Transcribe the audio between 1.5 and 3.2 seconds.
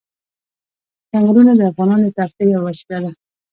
د افغانانو د تفریح یوه وسیله ده.